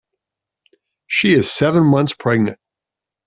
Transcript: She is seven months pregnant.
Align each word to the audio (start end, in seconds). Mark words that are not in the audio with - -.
She 1.05 1.35
is 1.35 1.51
seven 1.51 1.83
months 1.83 2.11
pregnant. 2.11 2.57